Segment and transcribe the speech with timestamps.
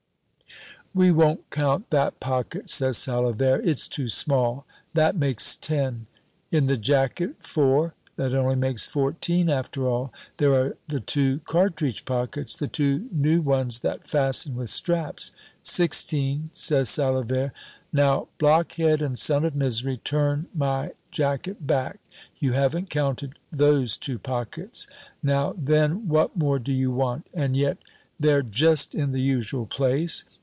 [0.93, 4.65] "We won't count that pocket," says Salavert, "it's too small.
[4.93, 6.05] That makes ten."
[6.51, 7.93] "In the jacket, four.
[8.17, 13.41] That only makes fourteen after all." "There are the two cartridge pockets, the two new
[13.41, 15.31] ones that fasten with straps."
[15.63, 17.53] "Sixteen," says Salavert.
[17.93, 21.99] "Now, blockhead and son of misery, turn my jacket back.
[22.37, 24.87] You haven't counted those two pockets.
[25.23, 27.27] Now then, what more do you want?
[27.33, 27.77] And yet
[28.19, 30.25] they're just in the usual place.